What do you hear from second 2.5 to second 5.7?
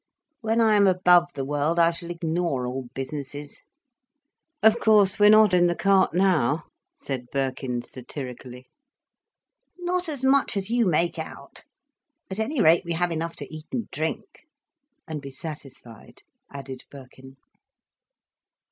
all businesses." "Of course, we're not in